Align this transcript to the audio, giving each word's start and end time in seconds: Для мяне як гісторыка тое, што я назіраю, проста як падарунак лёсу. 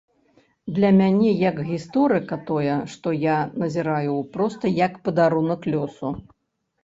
Для 0.77 0.89
мяне 0.99 1.33
як 1.49 1.59
гісторыка 1.71 2.37
тое, 2.47 2.77
што 2.93 3.13
я 3.25 3.37
назіраю, 3.63 4.15
проста 4.37 4.71
як 4.79 4.93
падарунак 5.09 5.61
лёсу. 5.75 6.09